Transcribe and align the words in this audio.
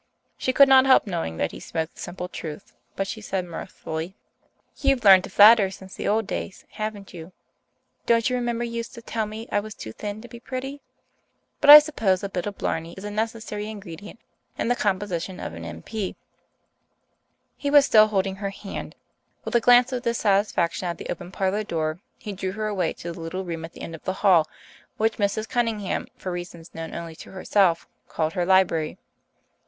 She 0.35 0.51
could 0.51 0.67
not 0.67 0.87
help 0.87 1.05
knowing 1.05 1.37
that 1.37 1.51
he 1.51 1.59
spoke 1.59 1.93
the 1.93 1.99
simple 1.99 2.27
truth, 2.27 2.73
but 2.95 3.05
she 3.05 3.21
said 3.21 3.45
mirthfully, 3.45 4.15
"You've 4.77 5.03
learned 5.05 5.25
to 5.25 5.29
flatter 5.29 5.69
since 5.69 5.93
the 5.93 6.07
old 6.07 6.25
days, 6.25 6.65
haven't 6.71 7.13
you? 7.13 7.33
Don't 8.07 8.27
you 8.27 8.35
remember 8.35 8.63
you 8.63 8.77
used 8.77 8.95
to 8.95 9.03
tell 9.03 9.27
me 9.27 9.47
I 9.51 9.59
was 9.59 9.75
too 9.75 9.91
thin 9.91 10.19
to 10.23 10.27
be 10.27 10.39
pretty? 10.39 10.81
But 11.59 11.69
I 11.69 11.77
suppose 11.77 12.23
a 12.23 12.29
bit 12.29 12.47
of 12.47 12.57
blarney 12.57 12.95
is 12.97 13.03
a 13.03 13.11
necessary 13.11 13.69
ingredient 13.69 14.19
in 14.57 14.69
the 14.69 14.75
composition 14.75 15.39
of 15.39 15.53
an 15.53 15.63
M.P." 15.63 16.15
He 17.55 17.69
was 17.69 17.85
still 17.85 18.07
holding 18.07 18.37
her 18.37 18.49
hand. 18.49 18.95
With 19.45 19.53
a 19.53 19.61
glance 19.61 19.91
of 19.91 20.01
dissatisfaction 20.01 20.87
at 20.87 20.97
the 20.97 21.09
open 21.11 21.31
parlour 21.31 21.61
door, 21.63 21.99
he 22.17 22.33
drew 22.33 22.53
her 22.53 22.65
away 22.65 22.93
to 22.93 23.11
the 23.11 23.19
little 23.21 23.45
room 23.45 23.65
at 23.65 23.73
the 23.73 23.83
end 23.83 23.93
of 23.93 24.03
the 24.05 24.13
hall, 24.25 24.49
which 24.97 25.17
Mrs. 25.17 25.47
Cunningham, 25.47 26.07
for 26.17 26.31
reasons 26.31 26.73
known 26.73 26.95
only 26.95 27.15
to 27.17 27.29
herself, 27.33 27.87
called 28.07 28.33
her 28.33 28.47
library. 28.47 28.97